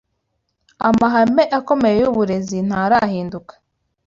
[0.87, 3.53] Amahame akomeye y’uburezi ntarahinduka